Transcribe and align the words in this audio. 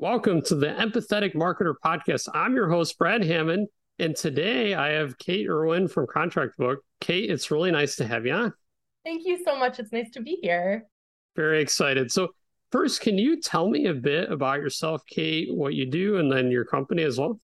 Welcome 0.00 0.42
to 0.42 0.54
the 0.54 0.68
Empathetic 0.68 1.34
Marketer 1.34 1.74
Podcast. 1.84 2.28
I'm 2.32 2.54
your 2.54 2.70
host, 2.70 2.96
Brad 2.98 3.24
Hammond, 3.24 3.66
and 3.98 4.14
today 4.14 4.72
I 4.72 4.90
have 4.90 5.18
Kate 5.18 5.48
Erwin 5.48 5.88
from 5.88 6.06
Contractbook. 6.06 6.76
Kate, 7.00 7.28
it's 7.28 7.50
really 7.50 7.72
nice 7.72 7.96
to 7.96 8.06
have 8.06 8.24
you 8.24 8.32
on. 8.32 8.52
Thank 9.04 9.26
you 9.26 9.42
so 9.44 9.58
much. 9.58 9.80
It's 9.80 9.90
nice 9.90 10.08
to 10.12 10.22
be 10.22 10.38
here. 10.40 10.86
Very 11.34 11.60
excited. 11.60 12.12
So, 12.12 12.28
first, 12.70 13.00
can 13.00 13.18
you 13.18 13.40
tell 13.40 13.68
me 13.68 13.86
a 13.86 13.92
bit 13.92 14.30
about 14.30 14.60
yourself, 14.60 15.02
Kate, 15.10 15.48
what 15.52 15.74
you 15.74 15.84
do, 15.84 16.18
and 16.18 16.30
then 16.30 16.52
your 16.52 16.64
company 16.64 17.02
as 17.02 17.18
well? 17.18 17.40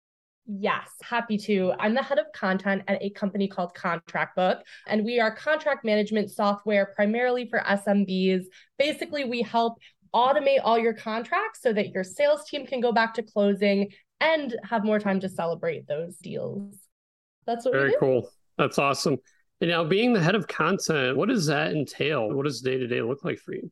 Yes, 0.51 0.89
happy 1.03 1.37
to. 1.37 1.75
I'm 1.79 1.93
the 1.93 2.03
head 2.03 2.19
of 2.19 2.25
content 2.35 2.83
at 2.89 3.03
a 3.03 3.11
company 3.11 3.49
called 3.49 3.75
Contractbook, 3.75 4.62
and 4.87 5.05
we 5.05 5.21
are 5.21 5.30
contract 5.30 5.85
management 5.85 6.30
software 6.30 6.95
primarily 6.96 7.46
for 7.51 7.61
SMBs. 7.61 8.45
Basically, 8.79 9.27
we 9.27 9.43
help 9.43 9.75
automate 10.14 10.61
all 10.62 10.79
your 10.79 10.95
contracts 10.95 11.61
so 11.62 11.72
that 11.72 11.91
your 11.91 12.04
sales 12.04 12.45
team 12.48 12.66
can 12.66 12.80
go 12.80 12.93
back 12.93 13.14
to 13.14 13.22
closing 13.22 13.91
and 14.20 14.56
have 14.64 14.84
more 14.84 14.98
time 14.98 15.20
to 15.20 15.28
celebrate 15.28 15.87
those 15.87 16.16
deals. 16.16 16.74
That's 17.46 17.64
what 17.64 17.74
Very 17.74 17.95
cool. 17.98 18.30
That's 18.56 18.78
awesome. 18.78 19.19
And 19.60 19.70
now, 19.70 19.84
being 19.84 20.12
the 20.12 20.23
head 20.23 20.34
of 20.34 20.47
content, 20.47 21.16
what 21.16 21.28
does 21.28 21.47
that 21.47 21.73
entail? 21.73 22.30
What 22.30 22.45
does 22.45 22.60
day 22.60 22.78
to 22.78 22.86
day 22.86 23.02
look 23.02 23.24
like 23.24 23.38
for 23.38 23.55
you? 23.55 23.70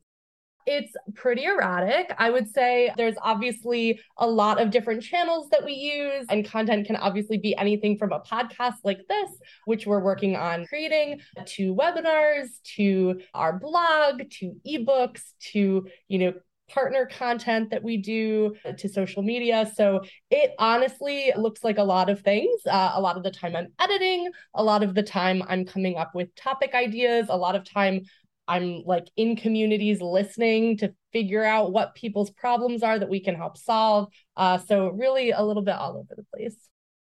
It's 0.69 0.93
pretty 1.15 1.45
erratic. 1.45 2.13
I 2.17 2.29
would 2.29 2.51
say 2.51 2.91
there's 2.97 3.15
obviously 3.21 4.01
a 4.17 4.27
lot 4.27 4.59
of 4.61 4.69
different 4.69 5.01
channels 5.01 5.47
that 5.51 5.63
we 5.63 5.71
use, 5.71 6.25
and 6.29 6.45
content 6.45 6.85
can 6.85 6.97
obviously 6.97 7.37
be 7.37 7.55
anything 7.55 7.97
from 7.97 8.11
a 8.11 8.19
podcast 8.19 8.79
like 8.83 8.99
this, 9.07 9.31
which 9.63 9.87
we're 9.87 10.03
working 10.03 10.35
on 10.35 10.65
creating, 10.65 11.21
to 11.45 11.73
webinars, 11.73 12.61
to 12.75 13.21
our 13.33 13.57
blog, 13.57 14.29
to 14.29 14.57
ebooks, 14.67 15.21
to, 15.53 15.87
you 16.09 16.19
know, 16.19 16.33
partner 16.69 17.05
content 17.05 17.69
that 17.69 17.81
we 17.81 17.95
do 17.95 18.53
to 18.77 18.89
social 18.89 19.23
media. 19.23 19.71
So 19.73 20.01
it 20.29 20.51
honestly 20.59 21.31
looks 21.37 21.63
like 21.63 21.77
a 21.77 21.83
lot 21.83 22.09
of 22.09 22.19
things. 22.19 22.59
Uh, 22.69 22.91
a 22.93 22.99
lot 22.99 23.15
of 23.15 23.23
the 23.23 23.31
time 23.31 23.55
I'm 23.55 23.69
editing, 23.79 24.29
a 24.53 24.61
lot 24.61 24.83
of 24.83 24.93
the 24.93 25.03
time 25.03 25.41
I'm 25.47 25.63
coming 25.63 25.95
up 25.95 26.13
with 26.13 26.35
topic 26.35 26.75
ideas, 26.75 27.27
a 27.29 27.37
lot 27.37 27.55
of 27.55 27.63
time 27.63 28.01
I'm 28.47 28.83
like 28.85 29.07
in 29.15 29.35
communities 29.35 30.01
listening 30.01 30.77
to 30.77 30.93
figure 31.11 31.43
out 31.43 31.71
what 31.71 31.95
people's 31.95 32.29
problems 32.31 32.83
are 32.83 32.97
that 32.97 33.09
we 33.09 33.19
can 33.19 33.35
help 33.35 33.57
solve. 33.57 34.09
Uh, 34.35 34.57
so, 34.57 34.89
really, 34.89 35.31
a 35.31 35.43
little 35.43 35.63
bit 35.63 35.75
all 35.75 35.97
over 35.97 36.15
the 36.15 36.25
place. 36.35 36.55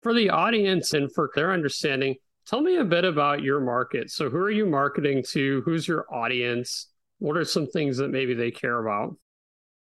For 0.03 0.15
the 0.15 0.31
audience 0.31 0.95
and 0.95 1.13
for 1.13 1.31
their 1.35 1.53
understanding, 1.53 2.17
tell 2.47 2.61
me 2.61 2.77
a 2.77 2.85
bit 2.85 3.05
about 3.05 3.43
your 3.43 3.61
market. 3.61 4.11
So, 4.11 4.31
who 4.31 4.39
are 4.39 4.51
you 4.51 4.67
marketing 4.67 5.25
to? 5.31 5.63
Who's 5.65 5.87
your 5.87 6.07
audience? 6.13 6.89
What 7.19 7.37
are 7.37 7.45
some 7.45 7.67
things 7.67 7.97
that 7.99 8.09
maybe 8.09 8.35
they 8.35 8.51
care 8.51 8.79
about? 8.79 9.17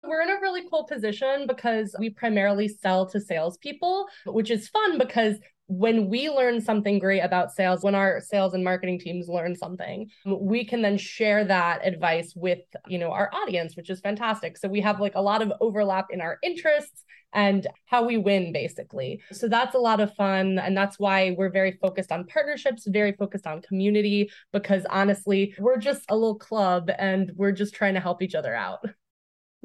We're 0.04 0.22
in 0.22 0.30
a 0.30 0.40
really 0.40 0.64
cool 0.70 0.86
position 0.86 1.46
because 1.48 1.94
we 2.00 2.10
primarily 2.10 2.68
sell 2.68 3.08
to 3.08 3.20
salespeople, 3.20 4.08
which 4.26 4.50
is 4.50 4.70
fun 4.70 4.98
because 4.98 5.36
when 5.68 6.08
we 6.10 6.30
learn 6.30 6.62
something 6.62 6.98
great 6.98 7.20
about 7.20 7.52
sales, 7.52 7.84
when 7.84 7.96
our 7.96 8.22
sales 8.22 8.54
and 8.54 8.64
marketing 8.64 9.00
teams 9.00 9.28
learn 9.28 9.56
something, 9.56 10.10
we 10.26 10.64
can 10.64 10.82
then 10.82 10.98
share 10.98 11.44
that 11.44 11.86
advice 11.86 12.34
with, 12.36 12.60
you 12.88 12.98
know, 12.98 13.12
our 13.12 13.30
audience, 13.34 13.76
which 13.76 13.90
is 13.90 14.00
fantastic. 14.00 14.58
So 14.58 14.70
we 14.70 14.82
have 14.82 15.00
like 15.02 15.16
a 15.16 15.22
lot 15.22 15.42
of 15.42 15.52
overlap 15.60 16.08
in 16.10 16.22
our 16.22 16.38
interests 16.42 17.04
and 17.34 17.68
how 17.86 18.06
we 18.06 18.18
win 18.18 18.54
basically. 18.54 19.22
So 19.34 19.50
that's 19.50 19.76
a 19.76 19.80
lot 19.80 20.00
of 20.00 20.14
fun 20.16 20.58
and 20.58 20.76
that's 20.76 20.98
why 20.98 21.36
we're 21.38 21.52
very 21.52 21.74
focused 21.74 22.14
on 22.14 22.26
partnerships, 22.26 22.88
very 22.88 23.12
focused 23.12 23.46
on 23.46 23.62
community 23.62 24.32
because 24.54 24.86
honestly, 24.90 25.54
we're 25.60 25.78
just 25.78 26.04
a 26.08 26.16
little 26.16 26.40
club 26.40 26.90
and 26.98 27.32
we're 27.36 27.52
just 27.52 27.76
trying 27.76 27.96
to 27.96 28.00
help 28.00 28.22
each 28.22 28.36
other 28.36 28.56
out. 28.56 28.80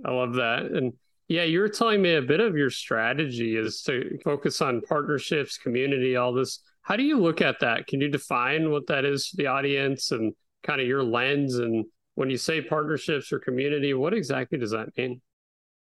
I 0.05 0.11
love 0.11 0.35
that. 0.35 0.63
And 0.63 0.95
yeah, 1.33 1.45
you 1.45 1.61
were 1.61 1.69
telling 1.71 2.03
me 2.03 2.15
a 2.17 2.21
bit 2.21 2.41
of 2.41 2.59
your 2.59 2.69
strategy 2.69 3.57
is 3.57 3.81
to 3.85 4.19
focus 4.23 4.61
on 4.61 4.83
partnerships, 4.83 5.57
community, 5.57 6.15
all 6.15 6.35
this. 6.35 6.59
How 6.83 6.95
do 6.95 7.03
you 7.03 7.19
look 7.19 7.41
at 7.41 7.59
that? 7.61 7.87
Can 7.87 8.03
you 8.03 8.11
define 8.11 8.71
what 8.71 8.87
that 8.89 9.07
is 9.07 9.31
to 9.31 9.37
the 9.39 9.47
audience 9.47 10.11
and 10.11 10.35
kind 10.63 10.79
of 10.79 10.87
your 10.87 11.03
lens? 11.03 11.57
And 11.57 11.87
when 12.17 12.29
you 12.29 12.37
say 12.37 12.61
partnerships 12.61 13.33
or 13.33 13.39
community, 13.39 13.95
what 13.95 14.13
exactly 14.13 14.59
does 14.59 14.73
that 14.73 14.95
mean? 14.99 15.23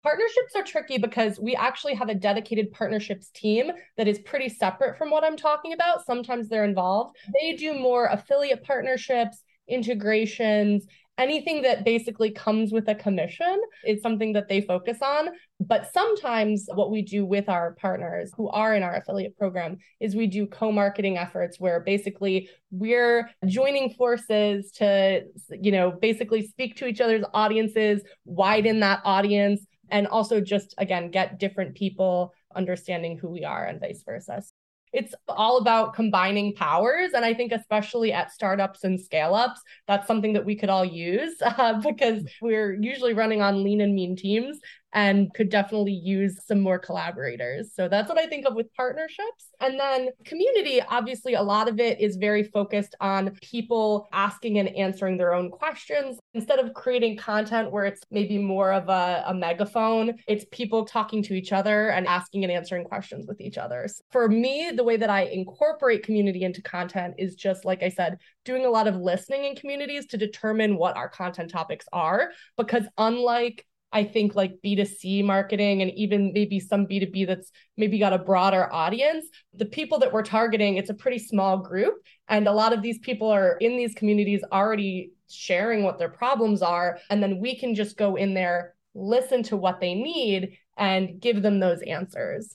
Partnerships 0.02 0.56
are 0.56 0.64
tricky 0.64 0.98
because 0.98 1.38
we 1.38 1.54
actually 1.54 1.94
have 1.94 2.08
a 2.08 2.14
dedicated 2.14 2.72
partnerships 2.72 3.30
team 3.30 3.70
that 3.96 4.08
is 4.08 4.18
pretty 4.18 4.48
separate 4.48 4.98
from 4.98 5.10
what 5.10 5.22
I'm 5.22 5.36
talking 5.36 5.72
about. 5.72 6.04
Sometimes 6.04 6.48
they're 6.48 6.64
involved. 6.64 7.16
They 7.40 7.52
do 7.52 7.72
more 7.72 8.06
affiliate 8.06 8.64
partnerships, 8.64 9.44
integrations, 9.68 10.86
anything 11.18 11.62
that 11.62 11.84
basically 11.84 12.30
comes 12.30 12.72
with 12.72 12.88
a 12.88 12.94
commission 12.94 13.60
is 13.84 14.02
something 14.02 14.32
that 14.34 14.48
they 14.48 14.60
focus 14.60 14.98
on. 15.02 15.28
But 15.60 15.92
sometimes 15.92 16.68
what 16.74 16.90
we 16.90 17.02
do 17.02 17.24
with 17.24 17.48
our 17.48 17.74
partners 17.74 18.32
who 18.36 18.48
are 18.48 18.74
in 18.74 18.82
our 18.82 18.96
affiliate 18.96 19.36
program 19.38 19.78
is 20.00 20.14
we 20.14 20.26
do 20.26 20.46
co-marketing 20.46 21.16
efforts 21.16 21.58
where 21.58 21.80
basically 21.80 22.50
we're 22.70 23.30
joining 23.46 23.94
forces 23.94 24.70
to, 24.72 25.24
you 25.50 25.72
know, 25.72 25.90
basically 25.90 26.46
speak 26.46 26.76
to 26.76 26.86
each 26.86 27.00
other's 27.00 27.24
audiences, 27.32 28.02
widen 28.24 28.80
that 28.80 29.00
audience, 29.04 29.66
and 29.90 30.06
also 30.08 30.40
just 30.40 30.74
again 30.78 31.10
get 31.10 31.38
different 31.38 31.74
people 31.74 32.34
understanding 32.54 33.18
who 33.18 33.28
we 33.28 33.44
are 33.44 33.64
and 33.64 33.80
vice 33.80 34.02
versa 34.04 34.42
it's 34.96 35.14
all 35.28 35.58
about 35.58 35.94
combining 35.94 36.54
powers. 36.54 37.10
And 37.12 37.22
I 37.22 37.34
think, 37.34 37.52
especially 37.52 38.14
at 38.14 38.32
startups 38.32 38.82
and 38.82 38.98
scale 38.98 39.34
ups, 39.34 39.60
that's 39.86 40.06
something 40.06 40.32
that 40.32 40.46
we 40.46 40.56
could 40.56 40.70
all 40.70 40.86
use 40.86 41.34
uh, 41.42 41.80
because 41.80 42.24
we're 42.40 42.72
usually 42.72 43.12
running 43.12 43.42
on 43.42 43.62
lean 43.62 43.82
and 43.82 43.94
mean 43.94 44.16
teams 44.16 44.58
and 44.92 45.32
could 45.34 45.50
definitely 45.50 45.92
use 45.92 46.40
some 46.46 46.60
more 46.60 46.78
collaborators. 46.78 47.70
So 47.74 47.88
that's 47.88 48.08
what 48.08 48.18
I 48.18 48.26
think 48.26 48.46
of 48.46 48.54
with 48.54 48.72
partnerships. 48.74 49.48
And 49.60 49.78
then 49.78 50.08
community, 50.24 50.80
obviously, 50.80 51.34
a 51.34 51.42
lot 51.42 51.68
of 51.68 51.80
it 51.80 52.00
is 52.00 52.16
very 52.16 52.44
focused 52.44 52.94
on 53.00 53.36
people 53.42 54.08
asking 54.12 54.58
and 54.58 54.68
answering 54.70 55.16
their 55.16 55.34
own 55.34 55.50
questions. 55.50 56.18
Instead 56.34 56.58
of 56.58 56.74
creating 56.74 57.16
content 57.16 57.70
where 57.70 57.84
it's 57.84 58.00
maybe 58.10 58.38
more 58.38 58.72
of 58.72 58.88
a, 58.88 59.24
a 59.26 59.34
megaphone, 59.34 60.14
it's 60.28 60.44
people 60.50 60.84
talking 60.84 61.22
to 61.24 61.34
each 61.34 61.52
other 61.52 61.90
and 61.90 62.06
asking 62.06 62.44
and 62.44 62.52
answering 62.52 62.84
questions 62.84 63.26
with 63.26 63.40
each 63.40 63.58
other. 63.58 63.86
So 63.88 64.02
for 64.10 64.28
me, 64.28 64.72
the 64.74 64.84
way 64.84 64.96
that 64.96 65.10
I 65.10 65.22
incorporate 65.22 66.04
community 66.04 66.44
into 66.44 66.62
content 66.62 67.14
is 67.18 67.34
just 67.34 67.64
like 67.64 67.82
I 67.82 67.88
said, 67.88 68.18
doing 68.44 68.64
a 68.64 68.70
lot 68.70 68.86
of 68.86 68.96
listening 68.96 69.44
in 69.44 69.56
communities 69.56 70.06
to 70.06 70.16
determine 70.16 70.76
what 70.76 70.96
our 70.96 71.08
content 71.08 71.50
topics 71.50 71.86
are. 71.92 72.30
Because 72.56 72.84
unlike 72.96 73.66
I 73.92 74.04
think 74.04 74.34
like 74.34 74.58
B2C 74.64 75.24
marketing 75.24 75.80
and 75.82 75.90
even 75.92 76.32
maybe 76.32 76.60
some 76.60 76.86
B2B 76.86 77.26
that's 77.26 77.50
maybe 77.76 77.98
got 77.98 78.12
a 78.12 78.18
broader 78.18 78.72
audience, 78.72 79.26
the 79.54 79.64
people 79.64 79.98
that 80.00 80.12
we're 80.12 80.22
targeting, 80.22 80.76
it's 80.76 80.90
a 80.90 80.94
pretty 80.94 81.18
small 81.18 81.58
group. 81.58 81.94
And 82.28 82.48
a 82.48 82.52
lot 82.52 82.72
of 82.72 82.82
these 82.82 82.98
people 82.98 83.28
are 83.30 83.56
in 83.58 83.76
these 83.76 83.94
communities 83.94 84.42
already 84.52 85.12
sharing 85.28 85.82
what 85.82 85.98
their 85.98 86.08
problems 86.08 86.62
are. 86.62 86.98
And 87.10 87.22
then 87.22 87.40
we 87.40 87.56
can 87.56 87.74
just 87.74 87.96
go 87.96 88.16
in 88.16 88.34
there, 88.34 88.74
listen 88.94 89.42
to 89.44 89.56
what 89.56 89.80
they 89.80 89.94
need, 89.94 90.58
and 90.76 91.20
give 91.20 91.42
them 91.42 91.60
those 91.60 91.80
answers. 91.82 92.54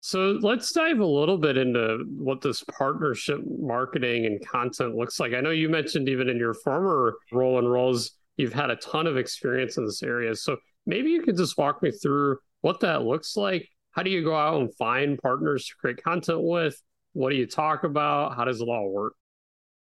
So 0.00 0.38
let's 0.40 0.72
dive 0.72 1.00
a 1.00 1.06
little 1.06 1.38
bit 1.38 1.58
into 1.58 2.04
what 2.16 2.40
this 2.40 2.62
partnership 2.64 3.40
marketing 3.60 4.26
and 4.26 4.46
content 4.46 4.94
looks 4.94 5.18
like. 5.18 5.34
I 5.34 5.40
know 5.40 5.50
you 5.50 5.68
mentioned 5.68 6.08
even 6.08 6.28
in 6.28 6.38
your 6.38 6.54
former 6.54 7.16
role 7.32 7.58
and 7.58 7.70
roles, 7.70 8.12
you've 8.38 8.54
had 8.54 8.70
a 8.70 8.76
ton 8.76 9.06
of 9.06 9.18
experience 9.18 9.76
in 9.76 9.84
this 9.84 10.02
area. 10.02 10.34
So 10.34 10.56
maybe 10.86 11.10
you 11.10 11.20
could 11.20 11.36
just 11.36 11.58
walk 11.58 11.82
me 11.82 11.90
through 11.90 12.38
what 12.62 12.80
that 12.80 13.02
looks 13.02 13.36
like. 13.36 13.68
How 13.90 14.02
do 14.02 14.10
you 14.10 14.24
go 14.24 14.34
out 14.34 14.60
and 14.60 14.74
find 14.76 15.18
partners 15.18 15.66
to 15.66 15.74
create 15.78 16.02
content 16.02 16.40
with? 16.40 16.80
What 17.12 17.30
do 17.30 17.36
you 17.36 17.46
talk 17.46 17.84
about? 17.84 18.36
How 18.36 18.44
does 18.44 18.60
it 18.60 18.68
all 18.68 18.90
work? 18.90 19.14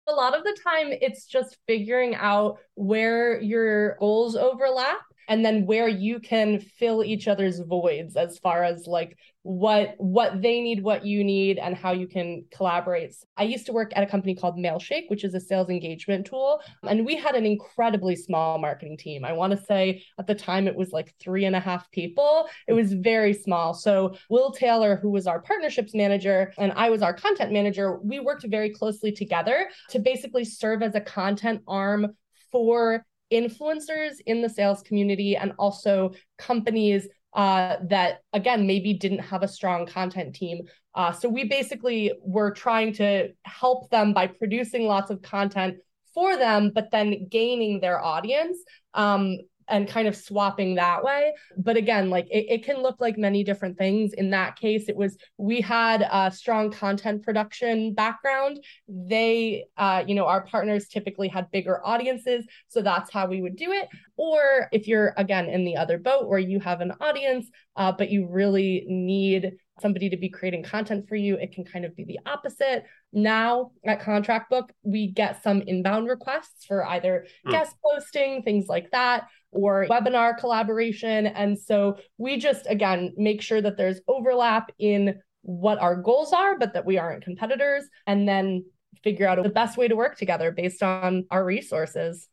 A 0.07 0.11
lot 0.11 0.37
of 0.37 0.43
the 0.43 0.57
time, 0.61 0.87
it's 0.91 1.25
just 1.25 1.57
figuring 1.65 2.13
out 2.15 2.57
where 2.75 3.39
your 3.39 3.95
goals 3.95 4.35
overlap 4.35 4.99
and 5.27 5.43
then 5.43 5.65
where 5.65 5.87
you 5.87 6.19
can 6.19 6.59
fill 6.59 7.03
each 7.03 7.27
other's 7.27 7.59
voids 7.59 8.15
as 8.15 8.39
far 8.39 8.63
as 8.63 8.87
like 8.87 9.17
what 9.43 9.95
what 9.97 10.41
they 10.41 10.61
need 10.61 10.81
what 10.81 11.05
you 11.05 11.21
need 11.21 11.57
and 11.57 11.75
how 11.75 11.91
you 11.91 12.07
can 12.07 12.45
collaborate. 12.55 13.13
I 13.35 13.43
used 13.43 13.65
to 13.65 13.73
work 13.73 13.91
at 13.93 14.03
a 14.03 14.07
company 14.07 14.35
called 14.35 14.57
mailshake 14.57 15.09
which 15.09 15.25
is 15.25 15.33
a 15.33 15.39
sales 15.39 15.69
engagement 15.69 16.25
tool 16.25 16.61
and 16.83 17.05
we 17.05 17.17
had 17.17 17.35
an 17.35 17.45
incredibly 17.45 18.15
small 18.15 18.57
marketing 18.57 18.97
team. 18.97 19.25
I 19.25 19.33
want 19.33 19.51
to 19.51 19.65
say 19.65 20.03
at 20.17 20.27
the 20.27 20.35
time 20.35 20.65
it 20.67 20.75
was 20.75 20.91
like 20.91 21.13
three 21.19 21.43
and 21.43 21.55
a 21.55 21.59
half 21.59 21.91
people. 21.91 22.47
It 22.67 22.73
was 22.73 22.93
very 22.93 23.33
small. 23.33 23.73
So 23.73 24.15
will 24.29 24.51
taylor 24.51 24.95
who 24.95 25.09
was 25.09 25.27
our 25.27 25.41
partnerships 25.41 25.93
manager 25.93 26.53
and 26.57 26.71
i 26.75 26.89
was 26.89 27.01
our 27.01 27.13
content 27.13 27.51
manager 27.51 27.97
we 27.97 28.19
worked 28.19 28.45
very 28.47 28.69
closely 28.69 29.11
together 29.11 29.69
to 29.89 29.99
basically 29.99 30.45
serve 30.45 30.81
as 30.81 30.95
a 30.95 31.01
content 31.01 31.61
arm 31.67 32.15
for 32.51 33.05
influencers 33.33 34.13
in 34.25 34.41
the 34.41 34.49
sales 34.49 34.81
community 34.81 35.35
and 35.35 35.51
also 35.57 36.11
companies 36.37 37.07
uh, 37.33 37.77
that 37.89 38.21
again 38.33 38.67
maybe 38.67 38.93
didn't 38.93 39.19
have 39.19 39.43
a 39.43 39.47
strong 39.47 39.85
content 39.85 40.35
team. 40.35 40.61
Uh, 40.95 41.11
so 41.11 41.27
we 41.27 41.43
basically 41.45 42.13
were 42.21 42.51
trying 42.51 42.93
to 42.93 43.29
help 43.43 43.89
them 43.89 44.13
by 44.13 44.27
producing 44.27 44.85
lots 44.85 45.09
of 45.09 45.21
content 45.21 45.75
for 46.13 46.37
them, 46.37 46.71
but 46.75 46.91
then 46.91 47.27
gaining 47.29 47.79
their 47.79 47.99
audience 47.99 48.57
um, 48.93 49.37
and 49.67 49.87
kind 49.87 50.07
of 50.07 50.15
swapping 50.15 50.75
that 50.75 51.03
way. 51.03 51.33
But 51.57 51.77
again, 51.77 52.09
like 52.09 52.27
it, 52.29 52.45
it, 52.49 52.63
can 52.63 52.81
look 52.81 52.99
like 52.99 53.17
many 53.17 53.43
different 53.43 53.77
things. 53.77 54.13
In 54.13 54.29
that 54.31 54.57
case, 54.57 54.89
it 54.89 54.95
was 54.95 55.17
we 55.37 55.61
had 55.61 56.07
a 56.11 56.31
strong 56.31 56.71
content 56.71 57.23
production 57.23 57.93
background. 57.93 58.63
They, 58.87 59.65
uh, 59.77 60.03
you 60.07 60.15
know, 60.15 60.25
our 60.25 60.41
partners 60.45 60.87
typically 60.87 61.27
had 61.27 61.51
bigger 61.51 61.85
audiences. 61.85 62.45
So 62.67 62.81
that's 62.81 63.11
how 63.11 63.27
we 63.27 63.41
would 63.41 63.55
do 63.55 63.71
it. 63.71 63.87
Or 64.15 64.69
if 64.71 64.87
you're, 64.87 65.13
again, 65.17 65.49
in 65.49 65.65
the 65.65 65.77
other 65.77 65.97
boat 65.97 66.27
where 66.27 66.39
you 66.39 66.59
have 66.59 66.81
an 66.81 66.93
audience, 67.01 67.49
uh, 67.75 67.91
but 67.91 68.09
you 68.09 68.27
really 68.29 68.85
need 68.87 69.53
somebody 69.81 70.09
to 70.09 70.17
be 70.17 70.29
creating 70.29 70.63
content 70.63 71.07
for 71.07 71.15
you, 71.15 71.35
it 71.35 71.51
can 71.51 71.65
kind 71.65 71.85
of 71.85 71.95
be 71.95 72.03
the 72.03 72.19
opposite. 72.25 72.85
Now 73.11 73.71
at 73.85 74.01
Contractbook, 74.01 74.69
we 74.83 75.07
get 75.07 75.43
some 75.43 75.61
inbound 75.61 76.07
requests 76.07 76.65
for 76.65 76.85
either 76.85 77.25
mm. 77.45 77.51
guest 77.51 77.75
posting, 77.83 78.43
things 78.43 78.67
like 78.67 78.91
that, 78.91 79.27
or 79.51 79.87
webinar 79.89 80.37
collaboration. 80.37 81.27
And 81.27 81.57
so 81.57 81.97
we 82.17 82.37
just, 82.37 82.65
again, 82.69 83.13
make 83.17 83.41
sure 83.41 83.61
that 83.61 83.77
there's 83.77 84.01
overlap 84.07 84.71
in 84.77 85.19
what 85.41 85.79
our 85.79 85.95
goals 85.95 86.33
are, 86.33 86.57
but 86.57 86.73
that 86.73 86.85
we 86.85 86.97
aren't 86.97 87.23
competitors, 87.23 87.83
and 88.07 88.27
then 88.27 88.63
figure 89.03 89.27
out 89.27 89.41
the 89.43 89.49
best 89.49 89.77
way 89.77 89.87
to 89.87 89.95
work 89.95 90.17
together 90.17 90.51
based 90.51 90.81
on 90.81 91.25
our 91.31 91.43
resources. 91.43 92.29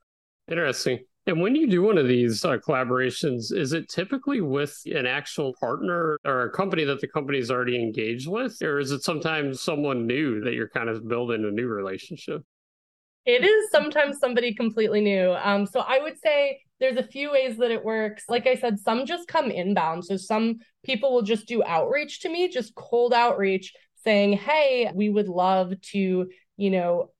Interesting. 0.48 1.00
And 1.26 1.40
when 1.40 1.54
you 1.54 1.68
do 1.68 1.82
one 1.82 1.98
of 1.98 2.08
these 2.08 2.44
uh, 2.44 2.56
collaborations, 2.56 3.52
is 3.52 3.72
it 3.72 3.88
typically 3.88 4.40
with 4.40 4.80
an 4.86 5.06
actual 5.06 5.54
partner 5.60 6.18
or 6.24 6.42
a 6.42 6.50
company 6.50 6.84
that 6.84 7.00
the 7.00 7.08
company 7.08 7.38
is 7.38 7.50
already 7.50 7.76
engaged 7.76 8.28
with? 8.28 8.56
Or 8.62 8.78
is 8.78 8.90
it 8.90 9.02
sometimes 9.02 9.60
someone 9.60 10.06
new 10.06 10.40
that 10.40 10.54
you're 10.54 10.70
kind 10.70 10.88
of 10.88 11.06
building 11.06 11.44
a 11.44 11.50
new 11.50 11.68
relationship? 11.68 12.42
It 13.26 13.44
is 13.44 13.70
sometimes 13.70 14.18
somebody 14.18 14.54
completely 14.54 15.02
new. 15.02 15.32
Um, 15.32 15.66
so 15.66 15.80
I 15.80 15.98
would 15.98 16.18
say 16.18 16.62
there's 16.80 16.96
a 16.96 17.06
few 17.06 17.30
ways 17.30 17.58
that 17.58 17.70
it 17.70 17.84
works. 17.84 18.24
Like 18.28 18.46
I 18.46 18.56
said, 18.56 18.78
some 18.78 19.04
just 19.04 19.28
come 19.28 19.50
inbound. 19.50 20.06
So 20.06 20.16
some 20.16 20.56
people 20.84 21.12
will 21.12 21.22
just 21.22 21.46
do 21.46 21.62
outreach 21.62 22.20
to 22.20 22.30
me, 22.30 22.48
just 22.48 22.74
cold 22.74 23.12
outreach 23.12 23.74
saying, 24.04 24.32
Hey, 24.32 24.90
we 24.94 25.10
would 25.10 25.28
love 25.28 25.78
to, 25.92 26.30
you 26.56 26.70
know, 26.70 27.10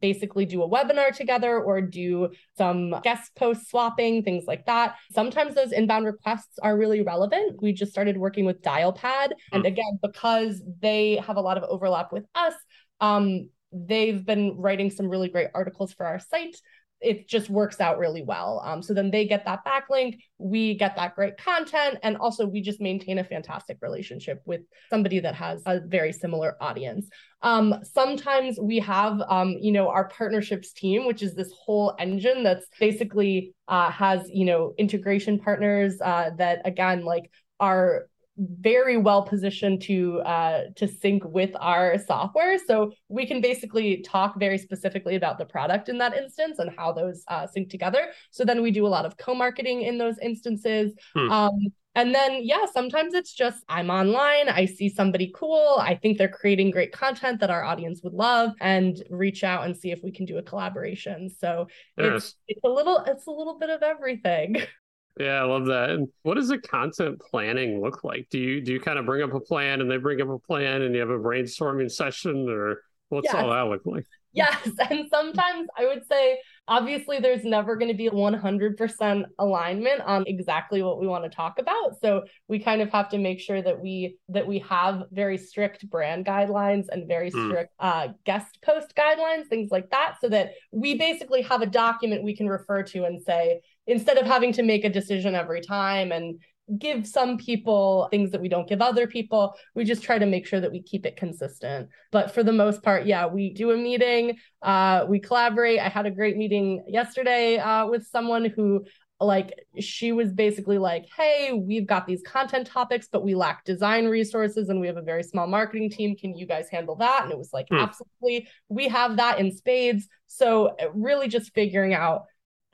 basically 0.00 0.46
do 0.46 0.62
a 0.62 0.68
webinar 0.68 1.14
together 1.14 1.60
or 1.60 1.80
do 1.80 2.30
some 2.56 2.94
guest 3.02 3.34
post 3.34 3.68
swapping, 3.68 4.22
things 4.22 4.44
like 4.46 4.66
that. 4.66 4.96
Sometimes 5.12 5.54
those 5.54 5.72
inbound 5.72 6.06
requests 6.06 6.58
are 6.62 6.76
really 6.76 7.02
relevant. 7.02 7.60
We 7.62 7.72
just 7.72 7.92
started 7.92 8.16
working 8.16 8.44
with 8.44 8.62
Dialpad. 8.62 9.32
And 9.52 9.62
hmm. 9.62 9.66
again, 9.66 9.98
because 10.02 10.62
they 10.80 11.16
have 11.16 11.36
a 11.36 11.40
lot 11.40 11.56
of 11.56 11.64
overlap 11.64 12.12
with 12.12 12.24
us, 12.34 12.54
um, 13.00 13.48
they've 13.72 14.24
been 14.24 14.56
writing 14.56 14.90
some 14.90 15.08
really 15.08 15.28
great 15.28 15.48
articles 15.54 15.92
for 15.92 16.06
our 16.06 16.18
site 16.18 16.56
it 17.00 17.28
just 17.28 17.50
works 17.50 17.80
out 17.80 17.98
really 17.98 18.22
well. 18.22 18.62
Um, 18.64 18.82
so 18.82 18.94
then 18.94 19.10
they 19.10 19.26
get 19.26 19.44
that 19.44 19.64
backlink, 19.64 20.18
we 20.38 20.74
get 20.74 20.96
that 20.96 21.14
great 21.14 21.36
content, 21.36 21.98
and 22.02 22.16
also 22.16 22.46
we 22.46 22.60
just 22.60 22.80
maintain 22.80 23.18
a 23.18 23.24
fantastic 23.24 23.78
relationship 23.82 24.40
with 24.46 24.62
somebody 24.90 25.20
that 25.20 25.34
has 25.34 25.62
a 25.66 25.80
very 25.80 26.12
similar 26.12 26.56
audience. 26.60 27.08
Um, 27.42 27.76
sometimes 27.82 28.58
we 28.60 28.78
have, 28.80 29.20
um, 29.28 29.56
you 29.60 29.72
know, 29.72 29.88
our 29.88 30.08
partnerships 30.08 30.72
team, 30.72 31.06
which 31.06 31.22
is 31.22 31.34
this 31.34 31.52
whole 31.52 31.94
engine 31.98 32.42
that's 32.42 32.66
basically 32.80 33.54
uh, 33.68 33.90
has, 33.90 34.28
you 34.32 34.46
know, 34.46 34.72
integration 34.78 35.38
partners 35.38 36.00
uh, 36.00 36.30
that 36.38 36.62
again, 36.64 37.04
like 37.04 37.30
are 37.60 38.08
very 38.38 38.96
well 38.96 39.22
positioned 39.22 39.82
to 39.82 40.20
uh, 40.20 40.62
to 40.76 40.86
sync 40.86 41.24
with 41.24 41.50
our 41.60 41.98
software. 41.98 42.58
So 42.58 42.92
we 43.08 43.26
can 43.26 43.40
basically 43.40 44.02
talk 44.02 44.38
very 44.38 44.58
specifically 44.58 45.16
about 45.16 45.38
the 45.38 45.46
product 45.46 45.88
in 45.88 45.98
that 45.98 46.14
instance 46.14 46.58
and 46.58 46.70
how 46.76 46.92
those 46.92 47.24
uh, 47.28 47.46
sync 47.46 47.70
together. 47.70 48.08
So 48.30 48.44
then 48.44 48.62
we 48.62 48.70
do 48.70 48.86
a 48.86 48.88
lot 48.88 49.06
of 49.06 49.16
co-marketing 49.16 49.82
in 49.82 49.98
those 49.98 50.18
instances. 50.18 50.92
Hmm. 51.14 51.30
Um, 51.30 51.58
and 51.96 52.14
then, 52.14 52.40
yeah, 52.42 52.66
sometimes 52.70 53.14
it's 53.14 53.32
just 53.32 53.64
I'm 53.70 53.88
online, 53.88 54.50
I 54.50 54.66
see 54.66 54.90
somebody 54.90 55.32
cool, 55.34 55.78
I 55.80 55.94
think 55.94 56.18
they're 56.18 56.28
creating 56.28 56.70
great 56.70 56.92
content 56.92 57.40
that 57.40 57.50
our 57.50 57.64
audience 57.64 58.02
would 58.04 58.12
love, 58.12 58.52
and 58.60 59.02
reach 59.08 59.42
out 59.42 59.64
and 59.64 59.74
see 59.74 59.92
if 59.92 60.00
we 60.04 60.12
can 60.12 60.26
do 60.26 60.36
a 60.36 60.42
collaboration. 60.42 61.30
So 61.30 61.68
it's 61.96 62.34
it's 62.48 62.60
a 62.64 62.68
little 62.68 62.98
it's 63.06 63.26
a 63.26 63.30
little 63.30 63.58
bit 63.58 63.70
of 63.70 63.82
everything. 63.82 64.58
Yeah, 65.18 65.40
I 65.40 65.44
love 65.44 65.66
that. 65.66 65.90
And 65.90 66.08
what 66.22 66.34
does 66.34 66.48
the 66.48 66.58
content 66.58 67.20
planning 67.20 67.80
look 67.80 68.04
like? 68.04 68.28
Do 68.30 68.38
you 68.38 68.60
do 68.60 68.72
you 68.72 68.80
kind 68.80 68.98
of 68.98 69.06
bring 69.06 69.22
up 69.22 69.32
a 69.32 69.40
plan 69.40 69.80
and 69.80 69.90
they 69.90 69.96
bring 69.96 70.20
up 70.20 70.28
a 70.28 70.38
plan 70.38 70.82
and 70.82 70.94
you 70.94 71.00
have 71.00 71.10
a 71.10 71.18
brainstorming 71.18 71.90
session 71.90 72.48
or 72.48 72.82
what's 73.08 73.24
yes. 73.24 73.34
all 73.34 73.50
that 73.50 73.66
look 73.68 73.82
like? 73.86 74.06
Yes. 74.32 74.68
And 74.90 75.08
sometimes 75.10 75.68
I 75.76 75.86
would 75.86 76.06
say 76.06 76.38
obviously 76.68 77.18
there's 77.18 77.44
never 77.44 77.76
going 77.76 77.90
to 77.90 77.96
be 77.96 78.10
100% 78.10 79.24
alignment 79.38 80.00
on 80.02 80.24
exactly 80.26 80.82
what 80.82 81.00
we 81.00 81.06
want 81.06 81.24
to 81.24 81.30
talk 81.30 81.58
about 81.58 81.98
so 82.00 82.24
we 82.48 82.58
kind 82.58 82.82
of 82.82 82.90
have 82.90 83.08
to 83.08 83.18
make 83.18 83.40
sure 83.40 83.62
that 83.62 83.80
we 83.80 84.16
that 84.28 84.46
we 84.46 84.58
have 84.58 85.04
very 85.12 85.38
strict 85.38 85.88
brand 85.88 86.26
guidelines 86.26 86.86
and 86.90 87.06
very 87.06 87.30
mm. 87.30 87.48
strict 87.48 87.72
uh, 87.78 88.08
guest 88.24 88.58
post 88.62 88.94
guidelines 88.96 89.46
things 89.46 89.70
like 89.70 89.88
that 89.90 90.16
so 90.20 90.28
that 90.28 90.52
we 90.72 90.96
basically 90.96 91.42
have 91.42 91.62
a 91.62 91.66
document 91.66 92.24
we 92.24 92.36
can 92.36 92.48
refer 92.48 92.82
to 92.82 93.04
and 93.04 93.22
say 93.22 93.60
instead 93.86 94.18
of 94.18 94.26
having 94.26 94.52
to 94.52 94.62
make 94.62 94.84
a 94.84 94.90
decision 94.90 95.34
every 95.34 95.60
time 95.60 96.12
and 96.12 96.38
give 96.78 97.06
some 97.06 97.38
people 97.38 98.08
things 98.10 98.32
that 98.32 98.40
we 98.40 98.48
don't 98.48 98.68
give 98.68 98.82
other 98.82 99.06
people. 99.06 99.54
We 99.74 99.84
just 99.84 100.02
try 100.02 100.18
to 100.18 100.26
make 100.26 100.46
sure 100.46 100.60
that 100.60 100.72
we 100.72 100.82
keep 100.82 101.06
it 101.06 101.16
consistent. 101.16 101.88
But 102.10 102.34
for 102.34 102.42
the 102.42 102.52
most 102.52 102.82
part, 102.82 103.06
yeah, 103.06 103.26
we 103.26 103.52
do 103.52 103.70
a 103.70 103.76
meeting, 103.76 104.38
uh, 104.62 105.06
we 105.08 105.20
collaborate. 105.20 105.78
I 105.78 105.88
had 105.88 106.06
a 106.06 106.10
great 106.10 106.36
meeting 106.36 106.84
yesterday 106.88 107.58
uh, 107.58 107.86
with 107.86 108.06
someone 108.06 108.46
who 108.46 108.84
like 109.18 109.58
she 109.80 110.12
was 110.12 110.30
basically 110.30 110.76
like 110.76 111.06
hey 111.16 111.50
we've 111.50 111.86
got 111.86 112.06
these 112.06 112.20
content 112.20 112.66
topics 112.66 113.08
but 113.10 113.24
we 113.24 113.34
lack 113.34 113.64
design 113.64 114.04
resources 114.04 114.68
and 114.68 114.78
we 114.78 114.86
have 114.86 114.98
a 114.98 115.02
very 115.02 115.22
small 115.22 115.46
marketing 115.46 115.88
team 115.88 116.14
can 116.14 116.36
you 116.36 116.46
guys 116.46 116.68
handle 116.68 116.94
that 116.94 117.22
and 117.22 117.32
it 117.32 117.38
was 117.38 117.48
like 117.50 117.66
hmm. 117.70 117.78
absolutely 117.78 118.46
we 118.68 118.88
have 118.88 119.16
that 119.16 119.38
in 119.38 119.50
spades 119.50 120.06
so 120.26 120.76
really 120.92 121.28
just 121.28 121.54
figuring 121.54 121.94
out 121.94 122.24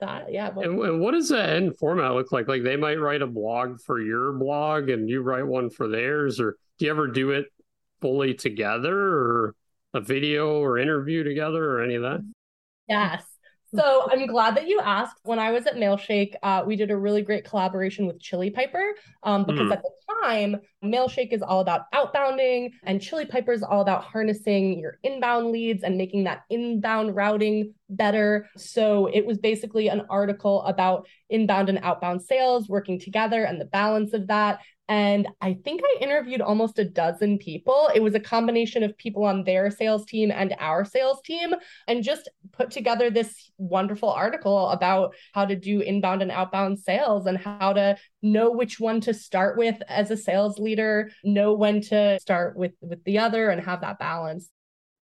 that. 0.05 0.31
Yeah. 0.31 0.51
But... 0.51 0.65
And, 0.65 0.79
and, 0.79 0.99
what 0.99 1.11
does 1.11 1.29
the 1.29 1.43
end 1.43 1.77
format 1.77 2.13
look 2.13 2.31
like? 2.31 2.47
Like 2.47 2.63
they 2.63 2.75
might 2.75 2.99
write 2.99 3.21
a 3.21 3.27
blog 3.27 3.79
for 3.81 4.01
your 4.01 4.33
blog 4.33 4.89
and 4.89 5.09
you 5.09 5.21
write 5.21 5.45
one 5.45 5.69
for 5.69 5.87
theirs, 5.87 6.39
or 6.39 6.57
do 6.77 6.85
you 6.85 6.91
ever 6.91 7.07
do 7.07 7.31
it 7.31 7.45
fully 8.01 8.33
together 8.33 8.95
or 8.95 9.55
a 9.93 10.01
video 10.01 10.59
or 10.59 10.77
interview 10.77 11.23
together 11.23 11.63
or 11.63 11.81
any 11.81 11.95
of 11.95 12.01
that? 12.03 12.19
Yes. 12.87 13.23
So 13.75 14.07
I'm 14.11 14.27
glad 14.27 14.55
that 14.57 14.67
you 14.67 14.79
asked. 14.79 15.17
When 15.23 15.39
I 15.39 15.51
was 15.51 15.65
at 15.65 15.75
Mailshake, 15.75 16.35
uh, 16.43 16.63
we 16.65 16.75
did 16.75 16.91
a 16.91 16.97
really 16.97 17.21
great 17.21 17.45
collaboration 17.45 18.05
with 18.05 18.19
Chili 18.19 18.49
Piper 18.49 18.93
um, 19.23 19.45
because 19.45 19.67
mm. 19.67 19.71
at 19.71 19.81
the 19.81 19.91
time, 20.21 20.57
Mailshake 20.83 21.33
is 21.33 21.41
all 21.41 21.59
about 21.59 21.91
outbounding, 21.91 22.71
and 22.83 23.01
Chili 23.01 23.25
Piper 23.25 23.51
is 23.51 23.63
all 23.63 23.81
about 23.81 24.03
harnessing 24.03 24.79
your 24.79 24.99
inbound 25.03 25.51
leads 25.51 25.83
and 25.83 25.97
making 25.97 26.25
that 26.25 26.43
inbound 26.49 27.15
routing 27.15 27.73
better. 27.89 28.49
So 28.57 29.07
it 29.07 29.25
was 29.25 29.37
basically 29.37 29.87
an 29.87 30.03
article 30.09 30.63
about 30.63 31.07
inbound 31.29 31.69
and 31.69 31.79
outbound 31.83 32.21
sales 32.21 32.69
working 32.69 32.99
together 32.99 33.43
and 33.43 33.59
the 33.59 33.65
balance 33.65 34.13
of 34.13 34.27
that. 34.27 34.59
And 34.89 35.29
I 35.39 35.53
think 35.53 35.81
I 35.83 36.03
interviewed 36.03 36.41
almost 36.41 36.77
a 36.77 36.83
dozen 36.83 37.37
people. 37.37 37.89
It 37.95 38.03
was 38.03 38.15
a 38.15 38.19
combination 38.19 38.83
of 38.83 38.97
people 38.97 39.23
on 39.23 39.45
their 39.45 39.71
sales 39.71 40.05
team 40.05 40.29
and 40.29 40.53
our 40.59 40.83
sales 40.83 41.21
team, 41.21 41.53
and 41.87 42.03
just 42.03 42.29
put 42.51 42.69
together 42.69 43.09
this 43.09 43.49
wonderful 43.57 44.09
article 44.09 44.69
about 44.69 45.15
how 45.33 45.45
to 45.45 45.55
do 45.55 45.79
inbound 45.79 46.21
and 46.21 46.31
outbound 46.31 46.79
sales 46.79 47.27
and 47.27 47.37
how 47.37 47.71
to 47.73 47.95
know 48.21 48.51
which 48.51 48.79
one 48.79 48.99
to 49.01 49.13
start 49.13 49.57
with 49.57 49.81
as 49.87 50.11
a 50.11 50.17
sales 50.17 50.59
leader, 50.59 51.09
know 51.23 51.53
when 51.53 51.79
to 51.81 52.19
start 52.19 52.57
with 52.57 52.73
with 52.81 53.03
the 53.05 53.19
other 53.19 53.49
and 53.49 53.61
have 53.61 53.81
that 53.81 53.99
balance. 53.99 54.49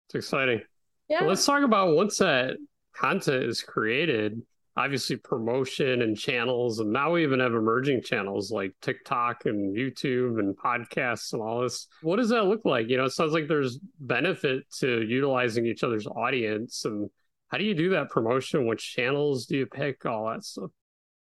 It's 0.08 0.16
exciting. 0.16 0.62
Yeah. 1.08 1.20
Well, 1.20 1.30
let's 1.30 1.46
talk 1.46 1.62
about 1.62 1.94
once 1.94 2.18
that 2.18 2.56
content 2.94 3.44
is 3.44 3.62
created 3.62 4.42
obviously 4.78 5.16
promotion 5.16 6.02
and 6.02 6.16
channels 6.16 6.78
and 6.78 6.92
now 6.92 7.10
we 7.10 7.24
even 7.24 7.40
have 7.40 7.52
emerging 7.52 8.00
channels 8.00 8.52
like 8.52 8.72
tiktok 8.80 9.44
and 9.44 9.76
youtube 9.76 10.38
and 10.38 10.56
podcasts 10.56 11.32
and 11.32 11.42
all 11.42 11.62
this. 11.62 11.88
What 12.00 12.16
does 12.16 12.28
that 12.28 12.44
look 12.44 12.60
like? 12.64 12.88
You 12.88 12.96
know 12.96 13.04
it 13.06 13.10
sounds 13.10 13.32
like 13.32 13.48
there's 13.48 13.80
benefit 13.98 14.70
to 14.78 15.02
utilizing 15.02 15.66
each 15.66 15.82
other's 15.82 16.06
audience 16.06 16.84
and 16.84 17.10
how 17.48 17.58
do 17.58 17.64
you 17.64 17.74
do 17.74 17.90
that 17.90 18.10
promotion? 18.10 18.68
Which 18.68 18.94
channels 18.94 19.46
do 19.46 19.56
you 19.56 19.66
pick? 19.66 20.06
All 20.06 20.30
that 20.30 20.44
stuff 20.44 20.70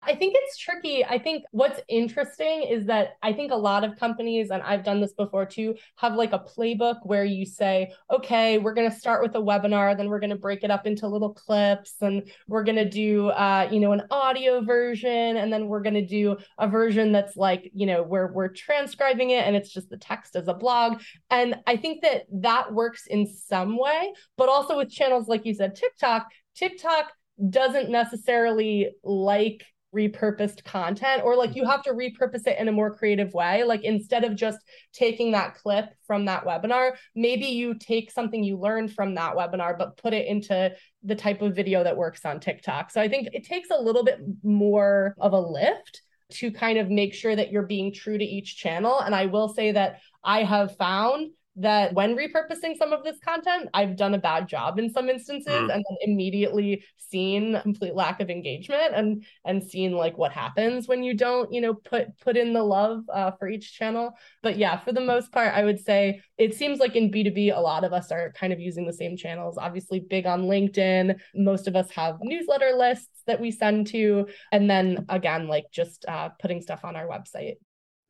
I 0.00 0.14
think 0.14 0.34
it's 0.36 0.56
tricky. 0.56 1.04
I 1.04 1.18
think 1.18 1.44
what's 1.50 1.80
interesting 1.88 2.62
is 2.62 2.86
that 2.86 3.16
I 3.22 3.32
think 3.32 3.50
a 3.50 3.56
lot 3.56 3.82
of 3.82 3.98
companies, 3.98 4.50
and 4.50 4.62
I've 4.62 4.84
done 4.84 5.00
this 5.00 5.12
before 5.12 5.44
too, 5.44 5.74
have 5.96 6.14
like 6.14 6.32
a 6.32 6.38
playbook 6.38 7.00
where 7.02 7.24
you 7.24 7.44
say, 7.44 7.92
okay, 8.10 8.58
we're 8.58 8.74
going 8.74 8.88
to 8.88 8.96
start 8.96 9.22
with 9.22 9.34
a 9.34 9.40
webinar, 9.40 9.96
then 9.96 10.08
we're 10.08 10.20
going 10.20 10.30
to 10.30 10.36
break 10.36 10.62
it 10.62 10.70
up 10.70 10.86
into 10.86 11.08
little 11.08 11.34
clips, 11.34 11.94
and 12.00 12.30
we're 12.46 12.62
going 12.62 12.76
to 12.76 12.88
do, 12.88 13.28
uh, 13.30 13.68
you 13.72 13.80
know, 13.80 13.92
an 13.92 14.02
audio 14.10 14.62
version, 14.62 15.36
and 15.36 15.52
then 15.52 15.66
we're 15.66 15.82
going 15.82 15.94
to 15.94 16.06
do 16.06 16.36
a 16.58 16.68
version 16.68 17.10
that's 17.10 17.36
like, 17.36 17.70
you 17.74 17.84
know, 17.84 18.02
where 18.02 18.28
we're 18.28 18.48
transcribing 18.48 19.30
it 19.30 19.44
and 19.46 19.56
it's 19.56 19.72
just 19.72 19.90
the 19.90 19.96
text 19.96 20.36
as 20.36 20.46
a 20.46 20.54
blog. 20.54 21.00
And 21.28 21.56
I 21.66 21.76
think 21.76 22.02
that 22.02 22.22
that 22.34 22.72
works 22.72 23.06
in 23.06 23.26
some 23.26 23.76
way, 23.76 24.12
but 24.36 24.48
also 24.48 24.76
with 24.76 24.90
channels 24.90 25.28
like 25.28 25.44
you 25.44 25.54
said, 25.54 25.74
TikTok, 25.74 26.28
TikTok 26.54 27.12
doesn't 27.50 27.90
necessarily 27.90 28.90
like 29.02 29.64
repurposed 29.94 30.64
content 30.64 31.22
or 31.24 31.34
like 31.34 31.56
you 31.56 31.64
have 31.64 31.82
to 31.82 31.92
repurpose 31.92 32.46
it 32.46 32.58
in 32.58 32.68
a 32.68 32.72
more 32.72 32.94
creative 32.94 33.32
way. 33.32 33.64
Like 33.64 33.84
instead 33.84 34.24
of 34.24 34.36
just 34.36 34.58
taking 34.92 35.32
that 35.32 35.54
clip 35.54 35.86
from 36.06 36.26
that 36.26 36.44
webinar 36.44 36.92
maybe 37.14 37.46
you 37.46 37.74
take 37.74 38.10
something 38.10 38.44
you 38.44 38.58
learned 38.58 38.92
from 38.92 39.14
that 39.14 39.34
webinar 39.34 39.76
but 39.78 39.96
put 39.96 40.12
it 40.12 40.26
into 40.26 40.72
the 41.02 41.14
type 41.14 41.42
of 41.42 41.56
video 41.56 41.84
that 41.84 41.96
works 41.96 42.24
on 42.24 42.40
TikTok. 42.40 42.90
So 42.90 43.00
i 43.00 43.08
think 43.08 43.28
it 43.32 43.44
takes 43.44 43.70
a 43.70 43.80
little 43.80 44.04
bit 44.04 44.20
more 44.42 45.14
of 45.18 45.32
a 45.32 45.40
lift 45.40 46.02
to 46.30 46.50
kind 46.50 46.78
of 46.78 46.90
make 46.90 47.14
sure 47.14 47.34
that 47.34 47.50
you're 47.50 47.62
being 47.62 47.92
true 47.92 48.18
to 48.18 48.24
each 48.24 48.56
channel. 48.56 49.00
And 49.00 49.14
i 49.14 49.26
will 49.26 49.48
say 49.48 49.72
that 49.72 50.00
i 50.22 50.42
have 50.42 50.76
found 50.76 51.30
that 51.58 51.92
when 51.94 52.16
repurposing 52.16 52.76
some 52.76 52.92
of 52.92 53.04
this 53.04 53.18
content, 53.18 53.68
I've 53.74 53.96
done 53.96 54.14
a 54.14 54.18
bad 54.18 54.48
job 54.48 54.78
in 54.78 54.90
some 54.90 55.08
instances 55.08 55.52
mm. 55.52 55.72
and 55.72 55.84
then 55.88 55.96
immediately 56.02 56.84
seen 56.96 57.58
complete 57.62 57.94
lack 57.94 58.20
of 58.20 58.28
engagement 58.30 58.94
and 58.94 59.24
and 59.44 59.62
seen 59.62 59.92
like 59.92 60.18
what 60.18 60.32
happens 60.32 60.86
when 60.86 61.02
you 61.02 61.14
don't, 61.14 61.52
you 61.52 61.60
know, 61.60 61.74
put 61.74 62.16
put 62.20 62.36
in 62.36 62.52
the 62.52 62.62
love 62.62 63.02
uh, 63.12 63.30
for 63.32 63.48
each 63.48 63.74
channel. 63.74 64.12
But 64.42 64.56
yeah, 64.58 64.78
for 64.78 64.92
the 64.92 65.00
most 65.00 65.32
part, 65.32 65.54
I 65.54 65.64
would 65.64 65.80
say 65.80 66.22
it 66.36 66.54
seems 66.54 66.78
like 66.78 66.96
in 66.96 67.10
B2B, 67.10 67.56
a 67.56 67.60
lot 67.60 67.84
of 67.84 67.92
us 67.92 68.12
are 68.12 68.32
kind 68.32 68.52
of 68.52 68.60
using 68.60 68.86
the 68.86 68.92
same 68.92 69.16
channels. 69.16 69.58
Obviously, 69.58 70.00
big 70.00 70.26
on 70.26 70.42
LinkedIn. 70.42 71.18
Most 71.34 71.66
of 71.66 71.76
us 71.76 71.90
have 71.90 72.18
newsletter 72.22 72.72
lists 72.76 73.22
that 73.26 73.40
we 73.40 73.50
send 73.50 73.88
to. 73.88 74.28
And 74.52 74.70
then 74.70 75.06
again, 75.08 75.48
like 75.48 75.66
just 75.72 76.04
uh, 76.06 76.30
putting 76.40 76.60
stuff 76.62 76.84
on 76.84 76.96
our 76.96 77.06
website. 77.06 77.56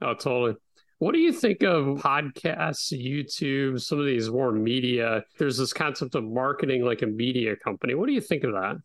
Oh, 0.01 0.15
totally. 0.15 0.57
What 1.01 1.13
do 1.13 1.21
you 1.21 1.33
think 1.33 1.63
of 1.63 1.99
podcasts, 1.99 2.93
YouTube, 2.93 3.81
some 3.81 4.01
of 4.01 4.07
these 4.07 4.29
more 4.31 4.51
media? 4.51 5.23
There's 5.39 5.57
this 5.57 5.73
concept 5.73 6.17
of 6.17 6.25
marketing 6.25 6.85
like 6.85 7.03
a 7.03 7.07
media 7.07 7.55
company. 7.55 7.95
What 7.95 8.09
do 8.09 8.13
you 8.13 8.21
think 8.21 8.43
of 8.43 8.53
that? 8.53 8.79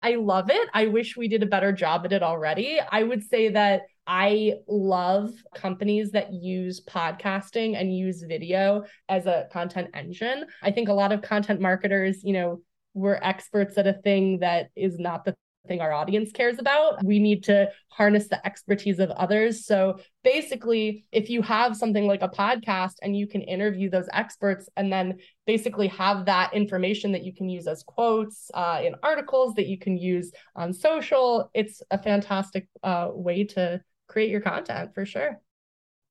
I 0.00 0.14
love 0.14 0.50
it. 0.50 0.68
I 0.72 0.86
wish 0.86 1.16
we 1.16 1.26
did 1.26 1.42
a 1.42 1.46
better 1.46 1.72
job 1.72 2.04
at 2.04 2.12
it 2.12 2.22
already. 2.22 2.78
I 2.78 3.02
would 3.02 3.24
say 3.24 3.48
that 3.48 3.82
I 4.06 4.54
love 4.68 5.30
companies 5.52 6.12
that 6.12 6.32
use 6.32 6.80
podcasting 6.80 7.74
and 7.74 7.92
use 7.92 8.22
video 8.22 8.84
as 9.08 9.26
a 9.26 9.48
content 9.52 9.88
engine. 9.94 10.46
I 10.62 10.70
think 10.70 10.88
a 10.88 10.94
lot 10.94 11.10
of 11.10 11.22
content 11.22 11.60
marketers, 11.60 12.22
you 12.22 12.34
know, 12.34 12.60
we're 12.94 13.18
experts 13.20 13.76
at 13.78 13.88
a 13.88 13.94
thing 13.94 14.38
that 14.38 14.70
is 14.76 15.00
not 15.00 15.24
the 15.24 15.34
thing 15.68 15.80
our 15.80 15.92
audience 15.92 16.32
cares 16.32 16.58
about. 16.58 17.04
We 17.04 17.18
need 17.18 17.44
to 17.44 17.70
harness 17.88 18.28
the 18.28 18.44
expertise 18.46 18.98
of 18.98 19.10
others. 19.10 19.66
So 19.66 20.00
basically, 20.24 21.04
if 21.12 21.30
you 21.30 21.42
have 21.42 21.76
something 21.76 22.06
like 22.06 22.22
a 22.22 22.28
podcast 22.28 22.94
and 23.02 23.16
you 23.16 23.26
can 23.26 23.42
interview 23.42 23.90
those 23.90 24.08
experts 24.12 24.68
and 24.76 24.92
then 24.92 25.18
basically 25.46 25.88
have 25.88 26.26
that 26.26 26.54
information 26.54 27.12
that 27.12 27.24
you 27.24 27.34
can 27.34 27.48
use 27.48 27.66
as 27.66 27.82
quotes 27.82 28.50
uh, 28.54 28.80
in 28.84 28.94
articles 29.02 29.54
that 29.54 29.66
you 29.66 29.78
can 29.78 29.96
use 29.96 30.32
on 30.56 30.72
social, 30.72 31.50
it's 31.54 31.82
a 31.90 31.98
fantastic 32.02 32.68
uh, 32.82 33.08
way 33.12 33.44
to 33.44 33.80
create 34.08 34.30
your 34.30 34.40
content 34.40 34.94
for 34.94 35.04
sure. 35.04 35.40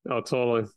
Oh, 0.08 0.20
totally. 0.20 0.68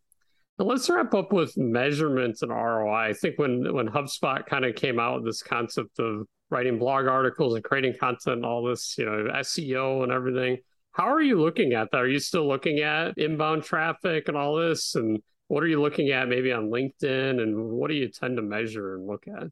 Let's 0.61 0.89
wrap 0.89 1.13
up 1.13 1.33
with 1.33 1.57
measurements 1.57 2.41
and 2.41 2.51
ROI. 2.51 3.09
I 3.09 3.13
think 3.13 3.39
when 3.39 3.73
when 3.73 3.87
HubSpot 3.87 4.45
kind 4.45 4.65
of 4.65 4.75
came 4.75 4.99
out 4.99 5.15
with 5.15 5.25
this 5.25 5.41
concept 5.41 5.99
of 5.99 6.27
writing 6.51 6.77
blog 6.77 7.07
articles 7.07 7.55
and 7.55 7.63
creating 7.63 7.95
content 7.99 8.37
and 8.37 8.45
all 8.45 8.63
this, 8.63 8.95
you 8.97 9.05
know, 9.05 9.31
SEO 9.37 10.03
and 10.03 10.11
everything. 10.11 10.57
How 10.91 11.05
are 11.05 11.21
you 11.21 11.39
looking 11.39 11.73
at 11.73 11.89
that? 11.91 11.97
Are 11.97 12.07
you 12.07 12.19
still 12.19 12.47
looking 12.47 12.81
at 12.81 13.17
inbound 13.17 13.63
traffic 13.63 14.27
and 14.27 14.35
all 14.35 14.55
this? 14.55 14.95
And 14.95 15.21
what 15.47 15.63
are 15.63 15.67
you 15.67 15.81
looking 15.81 16.09
at 16.11 16.27
maybe 16.27 16.51
on 16.51 16.69
LinkedIn? 16.69 17.41
And 17.41 17.57
what 17.57 17.89
do 17.89 17.95
you 17.95 18.09
tend 18.09 18.35
to 18.35 18.43
measure 18.43 18.95
and 18.95 19.07
look 19.07 19.25
at? 19.27 19.47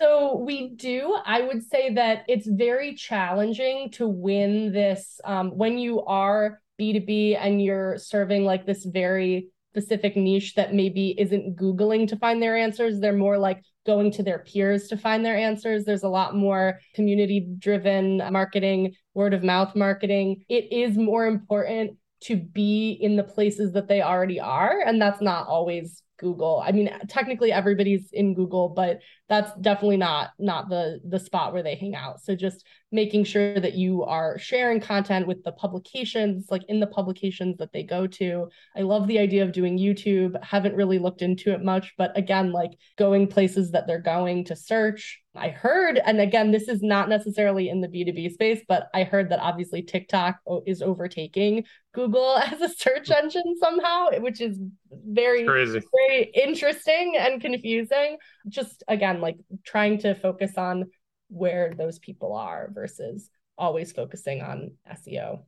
So 0.00 0.38
we 0.38 0.70
do. 0.70 1.18
I 1.26 1.42
would 1.42 1.62
say 1.62 1.92
that 1.94 2.24
it's 2.28 2.46
very 2.46 2.94
challenging 2.94 3.90
to 3.92 4.08
win 4.08 4.72
this 4.72 5.20
um, 5.24 5.50
when 5.50 5.76
you 5.76 6.02
are 6.02 6.62
B2B 6.80 7.36
and 7.38 7.60
you're 7.60 7.98
serving 7.98 8.44
like 8.44 8.64
this 8.64 8.84
very 8.84 9.48
specific 9.70 10.16
niche 10.16 10.54
that 10.56 10.74
maybe 10.74 11.14
isn't 11.18 11.56
Googling 11.56 12.08
to 12.08 12.16
find 12.16 12.42
their 12.42 12.56
answers. 12.56 12.98
They're 12.98 13.12
more 13.12 13.38
like 13.38 13.62
going 13.86 14.10
to 14.12 14.22
their 14.22 14.40
peers 14.40 14.88
to 14.88 14.96
find 14.96 15.24
their 15.24 15.36
answers. 15.36 15.84
There's 15.84 16.02
a 16.02 16.08
lot 16.08 16.34
more 16.34 16.80
community 16.94 17.46
driven 17.58 18.18
marketing, 18.30 18.94
word 19.14 19.32
of 19.32 19.44
mouth 19.44 19.76
marketing. 19.76 20.44
It 20.48 20.72
is 20.72 20.96
more 20.96 21.26
important 21.26 21.96
to 22.24 22.36
be 22.36 22.98
in 23.00 23.16
the 23.16 23.22
places 23.22 23.72
that 23.72 23.88
they 23.88 24.02
already 24.02 24.40
are. 24.40 24.80
And 24.84 25.00
that's 25.00 25.22
not 25.22 25.46
always 25.46 26.02
Google. 26.18 26.62
I 26.64 26.72
mean, 26.72 26.90
technically 27.08 27.50
everybody's 27.52 28.10
in 28.12 28.34
Google, 28.34 28.68
but 28.68 28.98
that's 29.30 29.52
definitely 29.60 29.96
not 29.96 30.30
not 30.40 30.68
the 30.68 31.00
the 31.08 31.18
spot 31.18 31.52
where 31.52 31.62
they 31.62 31.76
hang 31.76 31.94
out. 31.94 32.20
So 32.20 32.34
just 32.34 32.66
making 32.90 33.22
sure 33.22 33.60
that 33.60 33.74
you 33.74 34.02
are 34.02 34.36
sharing 34.38 34.80
content 34.80 35.26
with 35.28 35.44
the 35.44 35.52
publications, 35.52 36.46
like 36.50 36.64
in 36.68 36.80
the 36.80 36.88
publications 36.88 37.56
that 37.58 37.72
they 37.72 37.84
go 37.84 38.08
to. 38.08 38.48
I 38.76 38.80
love 38.80 39.06
the 39.06 39.20
idea 39.20 39.44
of 39.44 39.52
doing 39.52 39.78
YouTube. 39.78 40.42
Haven't 40.42 40.74
really 40.74 40.98
looked 40.98 41.22
into 41.22 41.52
it 41.52 41.62
much, 41.62 41.94
but 41.96 42.16
again, 42.18 42.50
like 42.50 42.72
going 42.98 43.28
places 43.28 43.70
that 43.70 43.86
they're 43.86 44.00
going 44.00 44.44
to 44.46 44.56
search. 44.56 45.20
I 45.36 45.50
heard, 45.50 46.00
and 46.04 46.20
again, 46.20 46.50
this 46.50 46.66
is 46.66 46.82
not 46.82 47.08
necessarily 47.08 47.68
in 47.68 47.80
the 47.80 47.86
B2B 47.86 48.32
space, 48.32 48.62
but 48.66 48.88
I 48.92 49.04
heard 49.04 49.30
that 49.30 49.38
obviously 49.38 49.80
TikTok 49.80 50.40
oh, 50.44 50.64
is 50.66 50.82
overtaking 50.82 51.64
Google 51.92 52.36
as 52.38 52.60
a 52.60 52.68
search 52.68 53.08
hmm. 53.08 53.12
engine 53.12 53.56
somehow, 53.60 54.08
which 54.18 54.40
is 54.40 54.58
very, 54.90 55.44
Crazy. 55.44 55.80
very 56.08 56.32
interesting 56.34 57.14
and 57.16 57.40
confusing. 57.40 58.16
Just 58.48 58.82
again, 58.88 59.19
like 59.20 59.36
trying 59.64 59.98
to 59.98 60.14
focus 60.14 60.52
on 60.56 60.90
where 61.28 61.72
those 61.76 61.98
people 61.98 62.34
are 62.34 62.70
versus 62.72 63.30
always 63.56 63.92
focusing 63.92 64.42
on 64.42 64.72
SEO. 64.92 65.42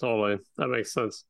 Totally. 0.00 0.38
That 0.56 0.68
makes 0.68 0.92
sense. 0.92 1.24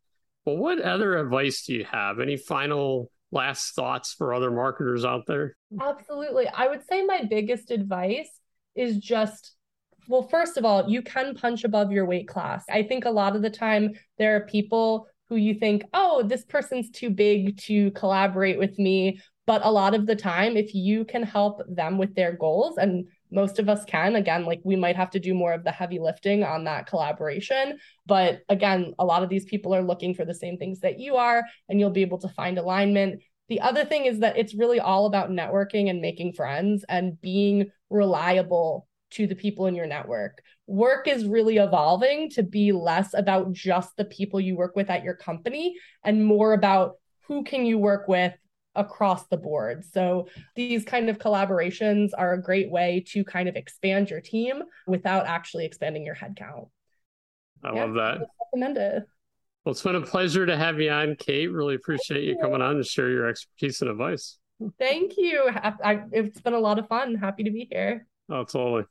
Well, 0.44 0.56
what 0.56 0.80
other 0.80 1.18
advice 1.18 1.64
do 1.64 1.74
you 1.74 1.84
have? 1.84 2.18
Any 2.20 2.36
final 2.36 3.10
last 3.30 3.74
thoughts 3.74 4.12
for 4.12 4.32
other 4.34 4.50
marketers 4.50 5.04
out 5.04 5.26
there? 5.26 5.56
Absolutely. 5.80 6.48
I 6.48 6.68
would 6.68 6.86
say 6.88 7.04
my 7.04 7.24
biggest 7.28 7.70
advice 7.70 8.30
is 8.74 8.98
just 8.98 9.54
well, 10.08 10.22
first 10.22 10.56
of 10.56 10.64
all, 10.64 10.90
you 10.90 11.00
can 11.00 11.34
punch 11.34 11.64
above 11.64 11.92
your 11.92 12.06
weight 12.06 12.26
class. 12.26 12.64
I 12.68 12.82
think 12.82 13.04
a 13.04 13.10
lot 13.10 13.36
of 13.36 13.42
the 13.42 13.50
time 13.50 13.92
there 14.18 14.36
are 14.36 14.46
people 14.46 15.06
who 15.28 15.36
you 15.36 15.54
think, 15.54 15.84
oh, 15.94 16.22
this 16.22 16.44
person's 16.44 16.90
too 16.90 17.08
big 17.08 17.56
to 17.58 17.90
collaborate 17.92 18.58
with 18.58 18.78
me. 18.78 19.20
But 19.46 19.62
a 19.64 19.70
lot 19.70 19.94
of 19.94 20.06
the 20.06 20.14
time, 20.14 20.56
if 20.56 20.72
you 20.74 21.04
can 21.04 21.24
help 21.24 21.62
them 21.68 21.98
with 21.98 22.14
their 22.14 22.32
goals, 22.32 22.78
and 22.78 23.08
most 23.30 23.58
of 23.58 23.68
us 23.68 23.84
can, 23.84 24.14
again, 24.14 24.44
like 24.44 24.60
we 24.62 24.76
might 24.76 24.96
have 24.96 25.10
to 25.10 25.20
do 25.20 25.34
more 25.34 25.52
of 25.52 25.64
the 25.64 25.72
heavy 25.72 25.98
lifting 25.98 26.44
on 26.44 26.64
that 26.64 26.86
collaboration. 26.86 27.78
But 28.06 28.42
again, 28.48 28.94
a 28.98 29.04
lot 29.04 29.22
of 29.22 29.28
these 29.28 29.44
people 29.44 29.74
are 29.74 29.82
looking 29.82 30.14
for 30.14 30.24
the 30.24 30.34
same 30.34 30.58
things 30.58 30.80
that 30.80 31.00
you 31.00 31.16
are, 31.16 31.44
and 31.68 31.80
you'll 31.80 31.90
be 31.90 32.02
able 32.02 32.18
to 32.18 32.28
find 32.28 32.56
alignment. 32.56 33.22
The 33.48 33.60
other 33.60 33.84
thing 33.84 34.04
is 34.04 34.20
that 34.20 34.38
it's 34.38 34.54
really 34.54 34.78
all 34.78 35.06
about 35.06 35.30
networking 35.30 35.90
and 35.90 36.00
making 36.00 36.34
friends 36.34 36.84
and 36.88 37.20
being 37.20 37.70
reliable 37.90 38.86
to 39.10 39.26
the 39.26 39.34
people 39.34 39.66
in 39.66 39.74
your 39.74 39.86
network. 39.86 40.40
Work 40.66 41.08
is 41.08 41.26
really 41.26 41.58
evolving 41.58 42.30
to 42.30 42.42
be 42.42 42.72
less 42.72 43.12
about 43.12 43.52
just 43.52 43.96
the 43.96 44.04
people 44.04 44.40
you 44.40 44.56
work 44.56 44.76
with 44.76 44.88
at 44.88 45.02
your 45.02 45.14
company 45.14 45.74
and 46.02 46.24
more 46.24 46.54
about 46.54 46.94
who 47.26 47.44
can 47.44 47.66
you 47.66 47.78
work 47.78 48.08
with 48.08 48.32
across 48.74 49.26
the 49.26 49.36
board. 49.36 49.84
So 49.84 50.28
these 50.54 50.84
kind 50.84 51.08
of 51.08 51.18
collaborations 51.18 52.10
are 52.16 52.32
a 52.32 52.42
great 52.42 52.70
way 52.70 53.04
to 53.08 53.24
kind 53.24 53.48
of 53.48 53.56
expand 53.56 54.10
your 54.10 54.20
team 54.20 54.62
without 54.86 55.26
actually 55.26 55.66
expanding 55.66 56.04
your 56.04 56.14
headcount. 56.14 56.68
I 57.62 57.74
yeah, 57.74 57.84
love 57.84 57.94
that. 57.94 58.18
Recommend 58.52 58.78
it. 58.78 59.04
Well, 59.64 59.72
it's 59.72 59.82
been 59.82 59.94
a 59.94 60.00
pleasure 60.00 60.46
to 60.46 60.56
have 60.56 60.80
you 60.80 60.90
on, 60.90 61.14
Kate. 61.16 61.46
Really 61.46 61.76
appreciate 61.76 62.24
you 62.24 62.36
coming 62.40 62.62
on 62.62 62.76
to 62.76 62.84
share 62.84 63.10
your 63.10 63.28
expertise 63.28 63.80
and 63.80 63.90
advice. 63.90 64.38
Thank 64.78 65.16
you. 65.16 65.48
I, 65.48 66.02
it's 66.10 66.40
been 66.40 66.54
a 66.54 66.58
lot 66.58 66.78
of 66.78 66.88
fun. 66.88 67.14
Happy 67.14 67.44
to 67.44 67.50
be 67.50 67.68
here. 67.70 68.06
Oh, 68.28 68.44
totally. 68.44 68.84